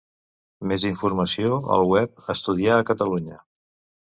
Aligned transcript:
Més 0.71 0.85
informació 0.89 1.59
al 1.75 1.85
web 1.93 2.25
Estudiar 2.37 2.79
a 2.81 2.89
Catalunya. 2.89 3.39